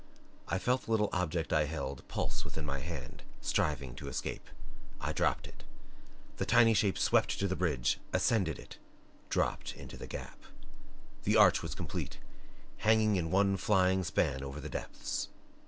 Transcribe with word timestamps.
I 0.47 0.57
felt 0.57 0.81
the 0.85 0.89
little 0.91 1.11
object 1.13 1.53
I 1.53 1.65
held 1.65 2.07
pulse 2.07 2.43
within 2.43 2.65
my 2.65 2.79
hand, 2.79 3.21
striving 3.39 3.93
to 3.97 4.07
escape. 4.07 4.47
I 4.99 5.13
dropped 5.13 5.45
it. 5.47 5.63
The 6.37 6.45
tiny 6.47 6.73
shape 6.73 6.97
swept 6.97 7.37
to 7.37 7.47
the 7.47 7.55
bridge, 7.55 7.99
ascended 8.11 8.57
it 8.57 8.79
dropped 9.29 9.75
into 9.75 9.97
the 9.97 10.07
gap. 10.07 10.39
The 11.21 11.37
arch 11.37 11.61
was 11.61 11.75
complete 11.75 12.17
hanging 12.77 13.15
in 13.15 13.29
one 13.29 13.57
flying 13.57 14.03
span 14.03 14.43
over 14.43 14.59
the 14.59 14.69
depths! 14.69 15.29